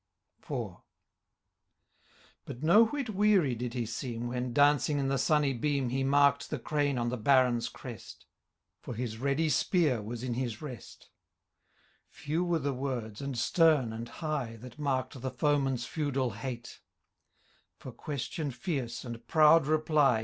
IV. 0.41 0.77
But 2.45 2.63
no 2.63 2.85
whit 2.85 3.15
weaiy 3.15 3.55
did 3.55 3.75
he 3.75 3.85
seem. 3.85 4.25
When, 4.29 4.51
dancing 4.51 4.97
in 4.97 5.09
the 5.09 5.19
sunny 5.19 5.53
beam. 5.53 5.89
He 5.89 6.03
marked 6.03 6.49
the 6.49 6.57
crane 6.57 6.97
on 6.97 7.09
the 7.09 7.17
Baron's 7.17 7.69
crest 7.69 8.25
;> 7.69 8.25
For 8.81 8.95
his 8.95 9.19
ready 9.19 9.47
spear 9.47 10.01
was 10.01 10.23
in 10.23 10.33
his 10.33 10.59
rest 10.59 11.11
Few 12.09 12.43
were 12.43 12.57
the 12.57 12.73
words, 12.73 13.21
and 13.21 13.37
stem 13.37 13.93
and 13.93 14.09
high. 14.09 14.55
That 14.55 14.79
marked 14.79 15.21
the 15.21 15.29
foemen's 15.29 15.85
feudal 15.85 16.31
hate; 16.31 16.81
For 17.77 17.91
question 17.91 18.49
fierce, 18.49 19.05
and 19.05 19.27
proud 19.27 19.67
reply. 19.67 20.19